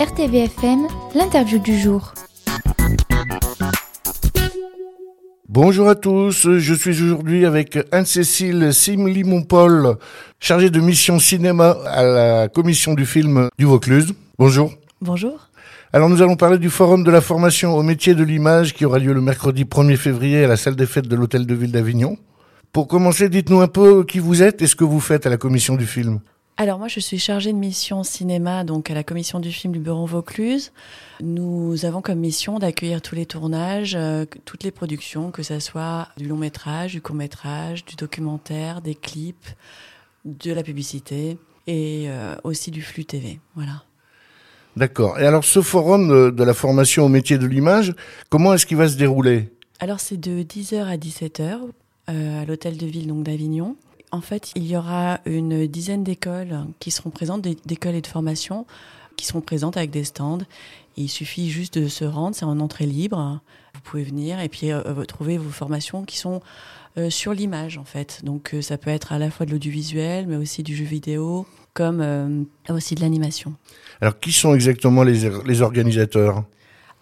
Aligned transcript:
RTVFM, 0.00 0.86
l'interview 1.14 1.58
du 1.58 1.78
jour. 1.78 2.14
Bonjour 5.48 5.88
à 5.88 5.94
tous, 5.94 6.48
je 6.58 6.74
suis 6.74 7.02
aujourd'hui 7.02 7.46
avec 7.46 7.78
Anne-Cécile 7.92 8.72
Simlimon-Paul, 8.72 9.96
chargée 10.40 10.70
de 10.70 10.80
mission 10.80 11.18
cinéma 11.18 11.76
à 11.86 12.02
la 12.02 12.48
commission 12.48 12.94
du 12.94 13.06
film 13.06 13.48
du 13.56 13.64
Vaucluse. 13.64 14.14
Bonjour. 14.38 14.72
Bonjour. 15.00 15.48
Alors 15.92 16.08
nous 16.08 16.22
allons 16.22 16.34
parler 16.34 16.58
du 16.58 16.70
forum 16.70 17.04
de 17.04 17.10
la 17.12 17.20
formation 17.20 17.76
au 17.76 17.82
métier 17.84 18.16
de 18.16 18.24
l'image 18.24 18.74
qui 18.74 18.84
aura 18.84 18.98
lieu 18.98 19.12
le 19.12 19.20
mercredi 19.20 19.62
1er 19.64 19.96
février 19.96 20.44
à 20.44 20.48
la 20.48 20.56
salle 20.56 20.74
des 20.74 20.86
fêtes 20.86 21.06
de 21.06 21.14
l'hôtel 21.14 21.46
de 21.46 21.54
ville 21.54 21.70
d'Avignon. 21.70 22.16
Pour 22.72 22.88
commencer, 22.88 23.28
dites-nous 23.28 23.60
un 23.60 23.68
peu 23.68 24.02
qui 24.02 24.18
vous 24.18 24.42
êtes 24.42 24.60
et 24.60 24.66
ce 24.66 24.74
que 24.74 24.82
vous 24.82 24.98
faites 24.98 25.24
à 25.26 25.30
la 25.30 25.36
commission 25.36 25.76
du 25.76 25.86
film. 25.86 26.18
Alors 26.56 26.78
moi 26.78 26.86
je 26.86 27.00
suis 27.00 27.18
chargée 27.18 27.52
de 27.52 27.58
mission 27.58 28.04
cinéma 28.04 28.62
donc 28.62 28.88
à 28.88 28.94
la 28.94 29.02
commission 29.02 29.40
du 29.40 29.50
film 29.50 29.72
du 29.72 29.80
Bureau 29.80 30.06
Vaucluse. 30.06 30.70
Nous 31.20 31.84
avons 31.84 32.00
comme 32.00 32.20
mission 32.20 32.60
d'accueillir 32.60 33.02
tous 33.02 33.16
les 33.16 33.26
tournages, 33.26 33.96
euh, 33.96 34.24
toutes 34.44 34.62
les 34.62 34.70
productions, 34.70 35.32
que 35.32 35.42
ce 35.42 35.58
soit 35.58 36.08
du 36.16 36.28
long 36.28 36.36
métrage, 36.36 36.92
du 36.92 37.02
court 37.02 37.16
métrage, 37.16 37.84
du 37.84 37.96
documentaire, 37.96 38.82
des 38.82 38.94
clips, 38.94 39.48
de 40.24 40.52
la 40.52 40.62
publicité 40.62 41.38
et 41.66 42.04
euh, 42.06 42.36
aussi 42.44 42.70
du 42.70 42.82
flux 42.82 43.04
TV. 43.04 43.40
Voilà. 43.56 43.82
D'accord. 44.76 45.18
Et 45.18 45.26
alors 45.26 45.44
ce 45.44 45.60
forum 45.60 46.30
de, 46.30 46.44
la 46.44 46.54
formation 46.54 47.04
au 47.04 47.08
métier 47.08 47.36
de 47.36 47.46
l'image, 47.46 47.94
comment 48.28 48.54
est-ce 48.54 48.66
qu'il 48.66 48.76
va 48.76 48.88
se 48.88 48.96
dérouler? 48.96 49.50
Alors 49.80 49.98
c'est 49.98 50.18
de 50.18 50.44
10h 50.44 50.84
à 50.84 50.96
17h 50.96 51.62
euh, 52.10 52.42
à 52.42 52.44
l'hôtel 52.44 52.76
de 52.76 52.86
ville 52.86 53.08
donc 53.08 53.24
d'Avignon. 53.24 53.74
En 54.14 54.20
fait, 54.20 54.52
il 54.54 54.64
y 54.64 54.76
aura 54.76 55.18
une 55.26 55.66
dizaine 55.66 56.04
d'écoles 56.04 56.66
qui 56.78 56.92
seront 56.92 57.10
présentes, 57.10 57.42
d'écoles 57.42 57.96
et 57.96 58.00
de 58.00 58.06
formation 58.06 58.64
qui 59.16 59.26
seront 59.26 59.40
présentes 59.40 59.76
avec 59.76 59.90
des 59.90 60.04
stands. 60.04 60.38
il 60.96 61.08
suffit 61.08 61.50
juste 61.50 61.80
de 61.80 61.88
se 61.88 62.04
rendre, 62.04 62.36
c'est 62.36 62.44
en 62.44 62.60
entrée 62.60 62.86
libre. 62.86 63.40
Vous 63.74 63.80
pouvez 63.80 64.04
venir 64.04 64.38
et 64.38 64.48
puis 64.48 64.70
euh, 64.70 65.04
trouver 65.04 65.36
vos 65.36 65.50
formations 65.50 66.04
qui 66.04 66.16
sont 66.16 66.42
euh, 66.96 67.10
sur 67.10 67.34
l'image 67.34 67.76
en 67.76 67.82
fait. 67.82 68.20
Donc 68.22 68.54
ça 68.60 68.78
peut 68.78 68.90
être 68.90 69.12
à 69.12 69.18
la 69.18 69.32
fois 69.32 69.46
de 69.46 69.50
l'audiovisuel, 69.50 70.28
mais 70.28 70.36
aussi 70.36 70.62
du 70.62 70.76
jeu 70.76 70.84
vidéo, 70.84 71.44
comme 71.72 72.46
aussi 72.68 72.94
de 72.94 73.00
l'animation. 73.00 73.54
Alors, 74.00 74.20
qui 74.20 74.30
sont 74.30 74.54
exactement 74.54 75.02
les, 75.02 75.28
les 75.44 75.60
organisateurs? 75.60 76.44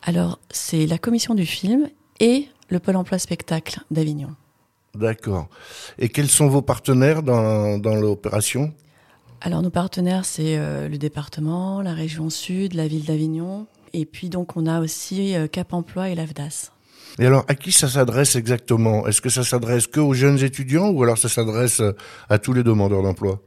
Alors, 0.02 0.38
c'est 0.50 0.86
la 0.86 0.96
commission 0.96 1.34
du 1.34 1.44
film 1.44 1.90
et 2.20 2.48
le 2.70 2.78
Pôle 2.78 2.96
emploi 2.96 3.18
spectacle 3.18 3.80
d'Avignon. 3.90 4.34
D'accord. 4.94 5.48
Et 5.98 6.08
quels 6.10 6.28
sont 6.28 6.48
vos 6.48 6.62
partenaires 6.62 7.22
dans, 7.22 7.78
dans 7.78 7.94
l'opération? 7.94 8.72
Alors, 9.40 9.62
nos 9.62 9.70
partenaires, 9.70 10.24
c'est 10.24 10.56
euh, 10.56 10.88
le 10.88 10.98
département, 10.98 11.82
la 11.82 11.94
région 11.94 12.30
sud, 12.30 12.74
la 12.74 12.86
ville 12.86 13.04
d'Avignon. 13.04 13.66
Et 13.92 14.04
puis, 14.04 14.28
donc, 14.28 14.56
on 14.56 14.66
a 14.66 14.80
aussi 14.80 15.34
euh, 15.34 15.48
Cap 15.48 15.72
Emploi 15.72 16.10
et 16.10 16.14
l'AFDAS. 16.14 16.70
Et 17.18 17.26
alors, 17.26 17.44
à 17.48 17.54
qui 17.54 17.72
ça 17.72 17.88
s'adresse 17.88 18.36
exactement? 18.36 19.06
Est-ce 19.06 19.20
que 19.20 19.30
ça 19.30 19.44
s'adresse 19.44 19.86
que 19.86 20.00
aux 20.00 20.14
jeunes 20.14 20.42
étudiants 20.42 20.90
ou 20.90 21.02
alors 21.02 21.18
ça 21.18 21.28
s'adresse 21.28 21.80
euh, 21.80 21.92
à 22.28 22.38
tous 22.38 22.52
les 22.52 22.62
demandeurs 22.62 23.02
d'emploi? 23.02 23.40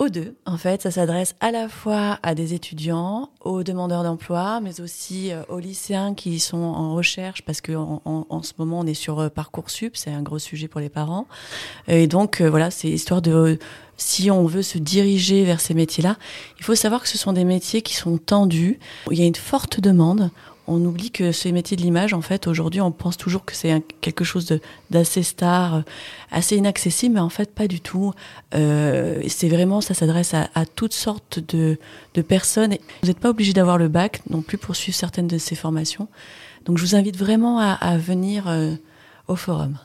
Aux 0.00 0.08
deux. 0.08 0.34
En 0.46 0.56
fait, 0.56 0.80
ça 0.82 0.90
s'adresse 0.90 1.34
à 1.40 1.50
la 1.50 1.68
fois 1.68 2.18
à 2.22 2.34
des 2.34 2.54
étudiants, 2.54 3.28
aux 3.42 3.62
demandeurs 3.62 4.02
d'emploi, 4.02 4.60
mais 4.60 4.80
aussi 4.80 5.30
euh, 5.30 5.42
aux 5.50 5.58
lycéens 5.58 6.14
qui 6.14 6.40
sont 6.40 6.56
en 6.56 6.94
recherche, 6.94 7.42
parce 7.42 7.60
que 7.60 7.72
en, 7.72 8.42
ce 8.42 8.52
moment 8.58 8.80
on 8.80 8.86
est 8.86 8.94
sur 8.94 9.20
euh, 9.20 9.28
parcoursup, 9.28 9.96
c'est 9.98 10.10
un 10.10 10.22
gros 10.22 10.38
sujet 10.38 10.68
pour 10.68 10.80
les 10.80 10.88
parents. 10.88 11.26
Et 11.86 12.06
donc 12.06 12.40
euh, 12.40 12.48
voilà, 12.48 12.70
c'est 12.70 12.88
histoire 12.88 13.20
de 13.20 13.58
si 13.98 14.30
on 14.30 14.46
veut 14.46 14.62
se 14.62 14.78
diriger 14.78 15.44
vers 15.44 15.60
ces 15.60 15.74
métiers-là, 15.74 16.16
il 16.58 16.64
faut 16.64 16.74
savoir 16.74 17.02
que 17.02 17.08
ce 17.08 17.18
sont 17.18 17.34
des 17.34 17.44
métiers 17.44 17.82
qui 17.82 17.94
sont 17.94 18.16
tendus. 18.16 18.78
Il 19.10 19.18
y 19.18 19.22
a 19.22 19.26
une 19.26 19.34
forte 19.34 19.80
demande 19.80 20.30
on 20.70 20.84
oublie 20.84 21.10
que 21.10 21.32
ces 21.32 21.50
métiers 21.50 21.76
de 21.76 21.82
l'image, 21.82 22.14
en 22.14 22.20
fait, 22.20 22.46
aujourd'hui, 22.46 22.80
on 22.80 22.92
pense 22.92 23.16
toujours 23.16 23.44
que 23.44 23.54
c'est 23.56 23.82
quelque 24.00 24.22
chose 24.22 24.60
d'assez 24.90 25.24
star, 25.24 25.74
euh, 25.74 25.80
assez 26.30 26.56
inaccessible, 26.56 27.14
mais 27.14 27.20
en 27.20 27.28
fait, 27.28 27.52
pas 27.52 27.66
du 27.66 27.80
tout. 27.80 28.12
Euh, 28.54 29.20
c'est 29.26 29.48
vraiment, 29.48 29.80
ça 29.80 29.94
s'adresse 29.94 30.32
à, 30.32 30.66
toutes 30.76 30.94
sortes 30.94 31.40
de, 31.40 31.76
personnes. 32.22 32.76
vous 33.02 33.08
n'êtes 33.08 33.18
pas 33.18 33.30
obligé 33.30 33.52
d'avoir 33.52 33.78
le 33.78 33.88
bac 33.88 34.22
non 34.30 34.42
plus 34.42 34.58
pour 34.58 34.76
suivre 34.76 34.96
certaines 34.96 35.26
de 35.26 35.38
ces 35.38 35.56
formations. 35.56 36.06
Donc, 36.66 36.78
je 36.78 36.84
vous 36.84 36.94
invite 36.94 37.16
vraiment 37.16 37.58
à, 37.58 37.96
venir 37.98 38.46
euh, 38.46 38.74
au 39.26 39.34
forum. 39.34 39.76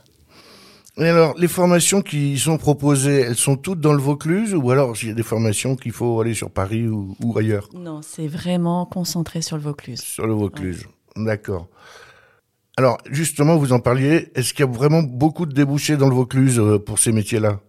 Et 0.97 1.07
alors, 1.07 1.35
les 1.37 1.49
formations 1.49 2.01
qui 2.01 2.39
sont 2.39 2.57
proposées, 2.57 3.21
elles 3.21 3.35
sont 3.35 3.57
toutes 3.57 3.81
dans 3.81 3.91
le 3.91 3.99
Vaucluse 3.99 4.55
ou 4.55 4.71
alors 4.71 4.95
il 5.01 5.09
y 5.09 5.11
a 5.11 5.13
des 5.13 5.23
formations 5.23 5.75
qu'il 5.75 5.91
faut 5.91 6.21
aller 6.21 6.33
sur 6.33 6.49
Paris 6.49 6.87
ou, 6.87 7.37
ailleurs 7.37 7.67
Non, 7.73 8.01
c'est 8.01 8.27
vraiment 8.27 8.85
concentré 8.85 9.41
sur 9.41 9.57
le 9.57 9.63
Vaucluse. 9.63 9.99
Sur 9.99 10.25
le 10.25 10.33
Vaucluse, 10.33 10.87
d'accord. 11.17 11.67
Alors, 12.77 12.97
justement, 13.09 13.57
vous 13.57 13.73
en 13.73 13.79
parliez, 13.79 14.31
est-ce 14.35 14.53
qu'il 14.53 14.65
y 14.65 14.67
a 14.67 14.71
vraiment 14.71 15.01
beaucoup 15.03 15.45
de 15.45 15.53
débouchés 15.53 15.97
dans 15.97 16.07
le 16.07 16.15
Vaucluse 16.15 16.59
euh, 16.59 16.77
pour 16.77 16.99
ces 16.99 17.11
métiers-là? 17.11 17.59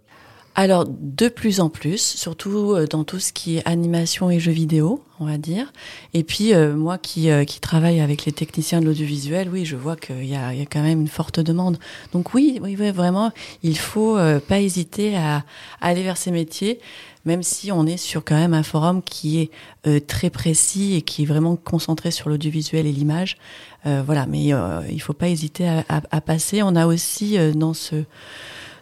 Alors 0.59 0.87
de 0.89 1.29
plus 1.29 1.61
en 1.61 1.69
plus, 1.69 2.01
surtout 2.01 2.73
euh, 2.73 2.87
dans 2.87 3.05
tout 3.05 3.19
ce 3.19 3.35
qui 3.35 3.59
est 3.59 3.69
animation 3.69 4.31
et 4.31 4.41
jeux 4.41 4.53
vidéo, 4.53 5.05
on 5.21 5.27
va 5.27 5.37
dire. 5.37 5.71
Et 6.15 6.25
puis 6.25 6.55
euh, 6.55 6.75
moi 6.75 6.97
qui, 6.97 7.31
euh, 7.31 7.45
qui 7.45 7.61
travaille 7.61 8.01
avec 8.01 8.25
les 8.25 8.33
techniciens 8.33 8.81
de 8.81 8.87
l'audiovisuel, 8.87 9.51
oui, 9.53 9.67
je 9.67 9.77
vois 9.77 9.97
qu'il 9.97 10.25
y 10.25 10.35
a, 10.35 10.55
y 10.55 10.63
a 10.63 10.65
quand 10.65 10.81
même 10.81 11.03
une 11.03 11.09
forte 11.09 11.41
demande. 11.41 11.79
Donc 12.13 12.33
oui, 12.33 12.59
oui, 12.63 12.75
vraiment, 12.75 13.33
il 13.63 13.77
faut 13.77 14.17
pas 14.49 14.61
hésiter 14.61 15.15
à, 15.15 15.45
aller 15.83 16.03
vers 16.03 16.17
ces 16.17 16.31
métiers, 16.31 16.81
même 17.27 17.43
si 17.43 17.71
on 17.71 17.85
est 17.85 17.99
sur 17.99 18.25
quand 18.25 18.37
même 18.37 18.55
un 18.55 18.63
forum 18.63 19.03
qui 19.03 19.51
est 19.85 20.07
très 20.07 20.31
précis 20.31 20.95
et 20.95 21.03
qui 21.03 21.25
est 21.25 21.27
vraiment 21.27 21.57
concentré 21.57 22.11
sur 22.11 22.31
l'audiovisuel 22.31 22.87
et 22.87 22.93
l'image. 22.93 23.37
voilà, 23.85 24.25
mais 24.27 24.53
il 24.91 25.01
faut 25.01 25.13
pas 25.13 25.29
hésiter 25.29 25.69
à, 25.69 25.85
à, 25.89 26.01
à 26.11 26.21
passer. 26.23 26.63
On 26.63 26.77
a 26.77 26.87
aussi 26.87 27.37
dans 27.55 27.75
ce 27.75 28.05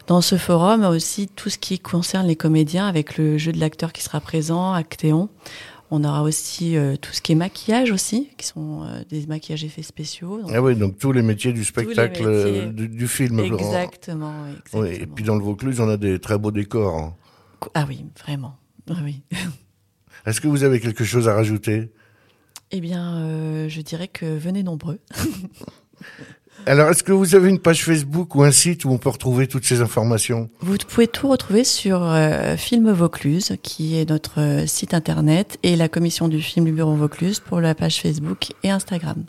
dans 0.06 0.20
ce 0.20 0.36
forum, 0.36 0.84
aussi 0.84 1.28
tout 1.28 1.48
ce 1.48 1.58
qui 1.58 1.78
concerne 1.78 2.26
les 2.26 2.36
comédiens 2.36 2.86
avec 2.86 3.16
le 3.16 3.38
jeu 3.38 3.52
de 3.52 3.60
l'acteur 3.60 3.92
qui 3.92 4.02
sera 4.02 4.20
présent, 4.20 4.72
Actéon. 4.72 5.28
On 5.90 6.02
aura 6.02 6.22
aussi 6.22 6.76
euh, 6.76 6.96
tout 6.96 7.12
ce 7.12 7.20
qui 7.20 7.32
est 7.32 7.36
maquillage 7.36 7.92
aussi, 7.92 8.30
qui 8.36 8.46
sont 8.46 8.82
euh, 8.84 9.02
des 9.08 9.26
maquillages 9.26 9.64
effets 9.64 9.82
spéciaux. 9.82 10.40
ah 10.52 10.60
oui, 10.62 10.76
donc 10.76 10.98
tous 10.98 11.12
les 11.12 11.22
métiers 11.22 11.52
du 11.52 11.64
spectacle, 11.64 12.22
euh, 12.24 12.72
du, 12.72 13.06
film. 13.06 13.38
Exactement, 13.40 14.32
exactement. 14.48 14.84
et 14.84 15.06
puis 15.06 15.24
dans 15.24 15.36
le 15.36 15.42
Vaucluse, 15.42 15.80
on 15.80 15.88
a 15.88 15.96
des 15.96 16.18
très 16.18 16.38
beaux 16.38 16.50
décors. 16.50 16.98
Hein. 16.98 17.14
Ah 17.74 17.84
oui, 17.88 18.04
vraiment. 18.18 18.56
Ah 18.90 18.96
oui. 19.04 19.22
Est-ce 20.26 20.40
que 20.40 20.48
vous 20.48 20.64
avez 20.64 20.80
quelque 20.80 21.04
chose 21.04 21.28
à 21.28 21.34
rajouter? 21.34 21.92
Eh 22.70 22.80
bien, 22.80 23.68
je 23.68 23.80
dirais 23.82 24.08
que 24.08 24.26
venez 24.26 24.62
nombreux. 24.62 24.98
Alors, 26.66 26.88
est-ce 26.88 27.02
que 27.02 27.12
vous 27.12 27.34
avez 27.34 27.50
une 27.50 27.58
page 27.58 27.84
Facebook 27.84 28.34
ou 28.34 28.42
un 28.42 28.50
site 28.50 28.86
où 28.86 28.90
on 28.90 28.96
peut 28.96 29.10
retrouver 29.10 29.46
toutes 29.46 29.66
ces 29.66 29.82
informations? 29.82 30.48
Vous 30.60 30.76
pouvez 30.88 31.06
tout 31.06 31.28
retrouver 31.28 31.62
sur 31.62 32.02
euh, 32.02 32.56
Film 32.56 32.90
Vaucluse, 32.90 33.56
qui 33.62 34.00
est 34.00 34.08
notre 34.08 34.40
euh, 34.40 34.66
site 34.66 34.94
internet, 34.94 35.58
et 35.62 35.76
la 35.76 35.88
commission 35.88 36.26
du 36.26 36.40
film 36.40 36.64
du 36.64 36.72
Bureau 36.72 36.94
Vaucluse 36.94 37.40
pour 37.40 37.60
la 37.60 37.74
page 37.74 38.00
Facebook 38.00 38.52
et 38.62 38.70
Instagram. 38.70 39.24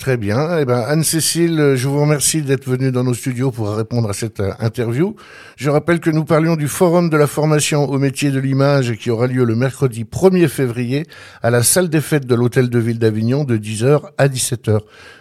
Très 0.00 0.16
bien. 0.16 0.58
Eh 0.58 0.64
ben, 0.64 0.80
Anne-Cécile, 0.80 1.74
je 1.76 1.86
vous 1.86 2.00
remercie 2.00 2.42
d'être 2.42 2.66
venue 2.66 2.90
dans 2.90 3.04
nos 3.04 3.12
studios 3.12 3.50
pour 3.50 3.76
répondre 3.76 4.08
à 4.08 4.14
cette 4.14 4.40
euh, 4.40 4.52
interview. 4.58 5.14
Je 5.56 5.70
rappelle 5.70 6.00
que 6.00 6.10
nous 6.10 6.24
parlions 6.24 6.56
du 6.56 6.68
forum 6.68 7.10
de 7.10 7.16
la 7.16 7.26
formation 7.26 7.84
au 7.84 7.98
métier 7.98 8.30
de 8.30 8.40
l'image 8.40 8.94
qui 8.94 9.10
aura 9.10 9.26
lieu 9.26 9.44
le 9.44 9.54
mercredi 9.54 10.04
1er 10.04 10.48
février 10.48 11.06
à 11.42 11.50
la 11.50 11.62
salle 11.62 11.88
des 11.88 12.00
fêtes 12.00 12.26
de 12.26 12.34
l'hôtel 12.34 12.68
de 12.68 12.78
ville 12.78 12.98
d'Avignon 12.98 13.44
de 13.44 13.58
10h 13.58 14.10
à 14.16 14.26
17h. 14.26 14.80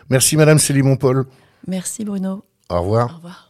Merci 0.10 0.38
Madame 0.38 0.58
Célimon 0.58 0.96
Paul. 0.96 1.26
Merci 1.70 2.04
Bruno. 2.04 2.44
Au 2.70 2.82
revoir. 2.82 3.12
Au 3.12 3.16
revoir. 3.16 3.49